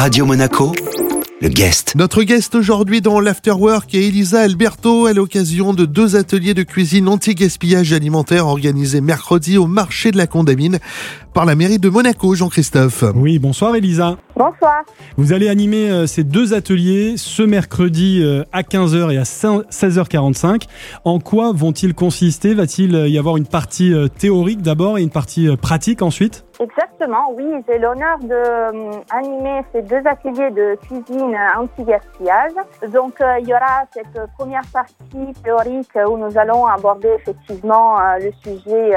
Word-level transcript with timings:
Radio 0.00 0.24
Monaco, 0.24 0.72
le 1.42 1.48
guest. 1.50 1.94
Notre 1.94 2.22
guest 2.22 2.54
aujourd'hui 2.54 3.02
dans 3.02 3.20
l'Afterwork 3.20 3.94
est 3.94 4.08
Elisa 4.08 4.40
Alberto 4.40 5.04
à 5.04 5.12
l'occasion 5.12 5.74
de 5.74 5.84
deux 5.84 6.16
ateliers 6.16 6.54
de 6.54 6.62
cuisine 6.62 7.06
anti-gaspillage 7.06 7.92
alimentaire 7.92 8.46
organisés 8.46 9.02
mercredi 9.02 9.58
au 9.58 9.66
marché 9.66 10.10
de 10.10 10.16
la 10.16 10.26
Condamine 10.26 10.78
par 11.34 11.44
la 11.44 11.54
mairie 11.54 11.78
de 11.78 11.90
Monaco, 11.90 12.34
Jean-Christophe. 12.34 13.04
Oui, 13.14 13.38
bonsoir 13.38 13.76
Elisa. 13.76 14.16
Bonsoir. 14.36 14.84
Vous 15.18 15.34
allez 15.34 15.50
animer 15.50 15.90
euh, 15.90 16.06
ces 16.06 16.24
deux 16.24 16.54
ateliers 16.54 17.16
ce 17.18 17.42
mercredi 17.42 18.22
euh, 18.22 18.42
à 18.52 18.62
15h 18.62 19.12
et 19.12 19.18
à 19.18 19.24
16h45. 19.24 20.62
En 21.04 21.18
quoi 21.18 21.52
vont-ils 21.52 21.92
consister? 21.92 22.54
Va-t-il 22.54 22.94
y 23.08 23.18
avoir 23.18 23.36
une 23.36 23.46
partie 23.46 23.92
euh, 23.92 24.08
théorique 24.08 24.62
d'abord 24.62 24.96
et 24.96 25.02
une 25.02 25.10
partie 25.10 25.54
pratique 25.58 26.00
ensuite? 26.00 26.46
Exactement, 26.60 27.30
oui, 27.32 27.64
j'ai 27.66 27.78
l'honneur 27.78 28.18
d'animer 28.18 29.62
ces 29.72 29.80
deux 29.80 30.02
ateliers 30.04 30.50
de 30.50 30.76
cuisine 30.82 31.34
anti-gaspillage. 31.56 32.52
Donc, 32.88 33.14
il 33.40 33.48
y 33.48 33.54
aura 33.54 33.84
cette 33.92 34.30
première 34.36 34.66
partie 34.70 35.32
théorique 35.42 35.90
où 36.06 36.18
nous 36.18 36.36
allons 36.36 36.66
aborder 36.66 37.08
effectivement 37.14 37.96
le 38.18 38.30
sujet 38.44 38.92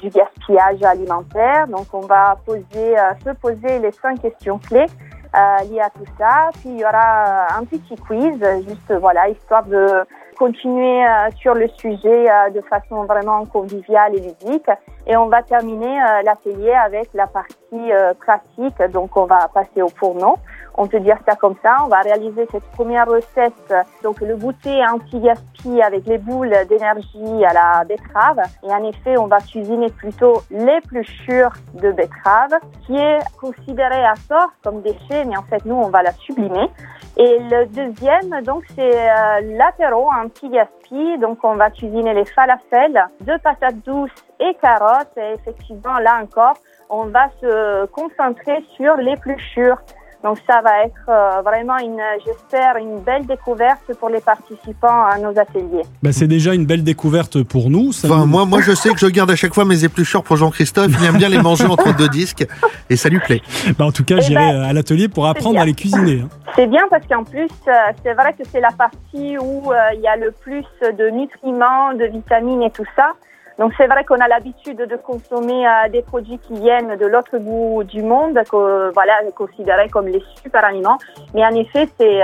du 0.00 0.10
gaspillage 0.10 0.82
alimentaire. 0.82 1.66
Donc, 1.68 1.86
on 1.94 2.00
va 2.00 2.36
poser, 2.44 2.96
se 3.24 3.30
poser 3.40 3.78
les 3.78 3.92
cinq 3.92 4.20
questions 4.20 4.58
clés 4.58 4.86
euh, 5.34 5.64
liées 5.64 5.80
à 5.80 5.88
tout 5.90 6.04
ça. 6.18 6.50
Puis, 6.60 6.70
il 6.70 6.80
y 6.80 6.84
aura 6.84 7.56
un 7.58 7.64
petit 7.64 7.96
quiz, 7.96 8.38
juste 8.68 8.92
voilà, 9.00 9.28
histoire 9.30 9.64
de 9.64 10.04
continuer 10.38 11.04
euh, 11.04 11.30
sur 11.40 11.54
le 11.54 11.68
sujet 11.68 12.30
euh, 12.30 12.50
de 12.50 12.60
façon 12.62 13.04
vraiment 13.04 13.44
conviviale 13.46 14.14
et 14.14 14.20
ludique. 14.20 14.70
Et 15.06 15.16
on 15.16 15.26
va 15.26 15.42
terminer 15.42 16.00
euh, 16.00 16.22
l'atelier 16.22 16.72
avec 16.72 17.08
la 17.14 17.26
partie 17.26 17.56
pratique. 18.20 18.92
Donc, 18.92 19.16
on 19.16 19.26
va 19.26 19.48
passer 19.52 19.82
au 19.82 19.88
fourneau. 19.88 20.36
On 20.74 20.86
peut 20.86 21.00
dire 21.00 21.18
ça 21.28 21.34
comme 21.34 21.56
ça. 21.62 21.76
On 21.84 21.88
va 21.88 22.00
réaliser 22.00 22.46
cette 22.50 22.64
première 22.72 23.06
recette. 23.06 23.74
Donc, 24.02 24.20
le 24.20 24.36
goûter 24.36 24.80
anti-gaspi 24.86 25.82
avec 25.82 26.06
les 26.06 26.18
boules 26.18 26.54
d'énergie 26.68 27.44
à 27.44 27.52
la 27.52 27.84
betterave. 27.84 28.40
Et 28.62 28.72
en 28.72 28.84
effet, 28.84 29.18
on 29.18 29.26
va 29.26 29.40
cuisiner 29.40 29.90
plutôt 29.90 30.42
l'épluchure 30.50 31.50
de 31.74 31.90
betterave, 31.92 32.54
qui 32.86 32.96
est 32.96 33.18
considérée 33.40 34.04
à 34.04 34.14
tort 34.28 34.52
comme 34.62 34.80
déchet, 34.82 35.24
mais 35.26 35.36
en 35.36 35.42
fait, 35.42 35.64
nous, 35.64 35.74
on 35.74 35.88
va 35.88 36.02
la 36.02 36.12
sublimer. 36.12 36.70
Et 37.18 37.38
le 37.50 37.66
deuxième, 37.66 38.42
donc, 38.44 38.62
c'est 38.76 38.94
euh, 38.94 39.56
l'apéro 39.56 40.08
anti-gaspi. 40.08 41.18
Donc, 41.20 41.38
on 41.42 41.56
va 41.56 41.70
cuisiner 41.70 42.14
les 42.14 42.24
falafels, 42.24 43.06
deux 43.22 43.38
patates 43.38 43.84
douces 43.84 44.10
et 44.38 44.54
carottes. 44.62 45.16
Et 45.16 45.34
effectivement, 45.34 45.98
là 45.98 46.20
encore, 46.22 46.54
on 46.88 47.06
va 47.06 47.28
se 47.40 47.86
concentrer 47.86 48.64
sur 48.76 48.96
l'épluchure. 48.96 49.78
Donc 50.24 50.36
ça 50.48 50.60
va 50.62 50.84
être 50.84 51.08
euh, 51.08 51.42
vraiment 51.42 51.78
une, 51.78 52.00
j'espère, 52.26 52.76
une 52.76 53.00
belle 53.00 53.24
découverte 53.24 53.94
pour 54.00 54.08
les 54.08 54.20
participants 54.20 55.04
à 55.04 55.16
nos 55.18 55.38
ateliers. 55.38 55.84
Bah, 56.02 56.10
c'est 56.12 56.26
déjà 56.26 56.54
une 56.54 56.66
belle 56.66 56.82
découverte 56.82 57.44
pour 57.44 57.70
nous. 57.70 57.90
enfin, 57.90 58.26
moi, 58.26 58.44
moi, 58.44 58.60
je 58.60 58.72
sais 58.72 58.90
que 58.90 58.98
je 58.98 59.06
garde 59.06 59.30
à 59.30 59.36
chaque 59.36 59.54
fois 59.54 59.64
mes 59.64 59.84
épluchures 59.84 60.24
pour 60.24 60.36
Jean-Christophe. 60.36 60.90
Il 60.98 61.06
aime 61.06 61.18
bien 61.18 61.28
les 61.28 61.40
manger 61.40 61.66
entre 61.66 61.94
deux 61.96 62.08
disques 62.08 62.44
et 62.90 62.96
ça 62.96 63.08
lui 63.08 63.20
plaît. 63.20 63.42
Bah, 63.78 63.84
en 63.84 63.92
tout 63.92 64.04
cas, 64.04 64.16
eh 64.18 64.22
j'irai 64.22 64.52
ben, 64.52 64.62
à 64.62 64.72
l'atelier 64.72 65.06
pour 65.06 65.28
apprendre 65.28 65.60
à 65.60 65.64
les 65.64 65.74
cuisiner. 65.74 66.22
Hein. 66.22 66.28
C'est 66.58 66.66
bien 66.66 66.88
parce 66.90 67.06
qu'en 67.06 67.22
plus, 67.22 67.52
euh, 67.68 67.72
c'est 68.02 68.14
vrai 68.14 68.32
que 68.32 68.42
c'est 68.42 68.58
la 68.58 68.72
partie 68.72 69.38
où 69.38 69.72
euh, 69.72 69.76
il 69.94 70.00
y 70.00 70.08
a 70.08 70.16
le 70.16 70.32
plus 70.32 70.66
de 70.82 71.08
nutriments, 71.08 71.94
de 71.94 72.04
vitamines 72.06 72.62
et 72.62 72.70
tout 72.72 72.84
ça. 72.96 73.12
Donc 73.60 73.72
c'est 73.76 73.86
vrai 73.86 74.04
qu'on 74.04 74.18
a 74.18 74.26
l'habitude 74.26 74.78
de 74.78 74.96
consommer 74.96 75.68
euh, 75.68 75.88
des 75.88 76.02
produits 76.02 76.40
qui 76.40 76.54
viennent 76.54 76.96
de 76.96 77.06
l'autre 77.06 77.38
bout 77.38 77.84
du 77.84 78.02
monde, 78.02 78.40
que, 78.50 78.92
voilà, 78.92 79.20
considérés 79.36 79.88
comme 79.88 80.08
les 80.08 80.20
super 80.42 80.64
aliments. 80.64 80.98
Mais 81.32 81.46
en 81.46 81.54
effet, 81.54 81.88
ces, 81.96 82.22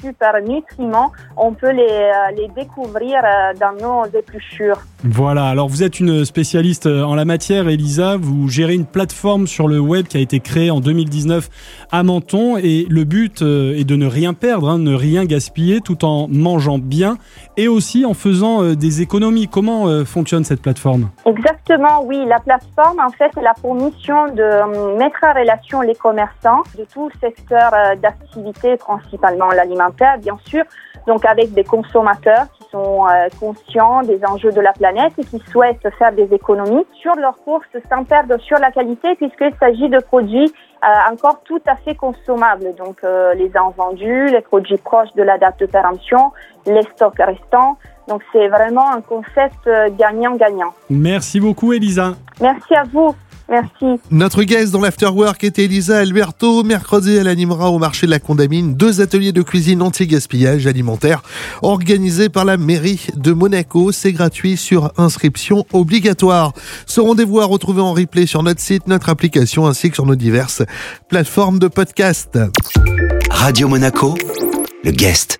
super 0.00 0.42
nutriments, 0.42 1.12
on 1.36 1.52
peut 1.52 1.70
les, 1.70 2.10
les 2.34 2.48
découvrir 2.48 3.22
dans 3.60 3.72
nos 3.80 4.04
épluchures. 4.06 4.80
Voilà, 5.08 5.46
alors 5.46 5.68
vous 5.68 5.82
êtes 5.82 6.00
une 6.00 6.24
spécialiste 6.24 6.86
en 6.86 7.14
la 7.14 7.24
matière, 7.24 7.68
Elisa. 7.68 8.16
Vous 8.16 8.48
gérez 8.48 8.74
une 8.74 8.86
plateforme 8.86 9.46
sur 9.46 9.68
le 9.68 9.78
web 9.78 10.06
qui 10.06 10.16
a 10.16 10.20
été 10.20 10.40
créée 10.40 10.70
en 10.70 10.80
2019 10.80 11.48
à 11.92 12.02
Menton. 12.02 12.56
Et 12.56 12.86
le 12.88 13.04
but 13.04 13.42
est 13.42 13.86
de 13.86 13.96
ne 13.96 14.06
rien 14.06 14.34
perdre, 14.34 14.68
hein, 14.68 14.78
ne 14.78 14.94
rien 14.94 15.24
gaspiller 15.24 15.80
tout 15.80 16.04
en 16.04 16.28
mangeant 16.28 16.78
bien 16.78 17.18
et 17.56 17.68
aussi 17.68 18.04
en 18.04 18.14
faisant 18.14 18.74
des 18.74 19.02
économies. 19.02 19.48
Comment 19.48 20.04
fonctionne 20.04 20.44
cette 20.44 20.62
plateforme? 20.62 21.10
Exactement, 21.24 22.04
oui. 22.04 22.24
La 22.26 22.40
plateforme, 22.40 23.00
en 23.00 23.10
fait, 23.10 23.30
elle 23.36 23.46
a 23.46 23.54
pour 23.54 23.74
mission 23.74 24.26
de 24.28 24.42
euh, 24.42 24.96
mettre 24.96 25.18
en 25.22 25.32
relation 25.32 25.80
les 25.80 25.94
commerçants 25.94 26.62
de 26.78 26.84
tout 26.84 27.10
secteur 27.20 27.72
euh, 27.72 27.96
d'activité, 27.96 28.76
principalement 28.76 29.50
l'alimentaire, 29.50 30.18
bien 30.18 30.38
sûr, 30.44 30.64
donc 31.06 31.24
avec 31.24 31.52
des 31.52 31.64
consommateurs 31.64 32.46
sont 32.70 33.06
euh, 33.06 33.28
conscients 33.40 34.02
des 34.02 34.20
enjeux 34.24 34.52
de 34.52 34.60
la 34.60 34.72
planète 34.72 35.12
et 35.18 35.24
qui 35.24 35.38
souhaitent 35.50 35.88
faire 35.98 36.12
des 36.12 36.32
économies 36.32 36.86
sur 37.00 37.14
leurs 37.14 37.38
courses 37.44 37.66
sans 37.90 38.04
perdre 38.04 38.38
sur 38.40 38.58
la 38.58 38.70
qualité 38.70 39.14
puisqu'il 39.16 39.52
s'agit 39.60 39.88
de 39.88 39.98
produits 39.98 40.52
encore 41.10 41.40
tout 41.42 41.60
à 41.66 41.74
fait 41.74 41.96
consommables. 41.96 42.72
Donc 42.76 43.02
les 43.34 43.50
invendus, 43.56 44.26
les 44.26 44.40
produits 44.40 44.76
proches 44.76 45.12
de 45.16 45.22
la 45.24 45.36
date 45.36 45.58
de 45.58 45.66
péremption, 45.66 46.32
les 46.64 46.82
stocks 46.94 47.18
restants. 47.18 47.76
Donc 48.08 48.22
c'est 48.32 48.48
vraiment 48.48 48.88
un 48.90 49.00
concept 49.00 49.66
euh, 49.66 49.88
gagnant-gagnant. 49.98 50.72
Merci 50.88 51.40
beaucoup 51.40 51.72
Elisa. 51.72 52.14
Merci 52.40 52.74
à 52.74 52.84
vous. 52.84 53.14
Merci. 53.48 54.00
Notre 54.10 54.42
guest 54.42 54.72
dans 54.72 54.80
l'Afterwork 54.80 55.44
était 55.44 55.64
Elisa 55.64 55.98
Alberto. 55.98 56.64
Mercredi, 56.64 57.14
elle 57.14 57.28
animera 57.28 57.70
au 57.70 57.78
marché 57.78 58.06
de 58.06 58.10
la 58.10 58.18
Condamine 58.18 58.74
deux 58.74 59.00
ateliers 59.00 59.32
de 59.32 59.42
cuisine 59.42 59.82
anti-gaspillage 59.82 60.66
alimentaire 60.66 61.22
organisés 61.62 62.28
par 62.28 62.44
la 62.44 62.56
mairie 62.56 63.06
de 63.14 63.32
Monaco. 63.32 63.92
C'est 63.92 64.12
gratuit 64.12 64.56
sur 64.56 64.92
inscription 64.96 65.64
obligatoire. 65.72 66.54
Ce 66.86 67.00
rendez-vous 67.00 67.40
à 67.40 67.44
retrouver 67.44 67.82
en 67.82 67.92
replay 67.92 68.26
sur 68.26 68.42
notre 68.42 68.60
site, 68.60 68.88
notre 68.88 69.10
application 69.10 69.66
ainsi 69.66 69.90
que 69.90 69.94
sur 69.94 70.06
nos 70.06 70.16
diverses 70.16 70.62
plateformes 71.08 71.58
de 71.58 71.68
podcast. 71.68 72.38
Radio 73.30 73.68
Monaco, 73.68 74.14
le 74.82 74.90
guest. 74.90 75.38